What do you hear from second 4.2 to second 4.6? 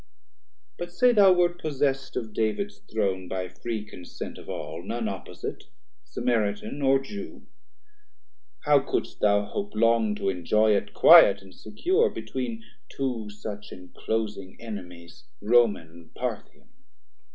of